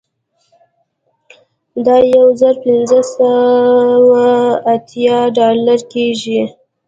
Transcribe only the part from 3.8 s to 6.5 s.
اوه اتیا ډالره کیږي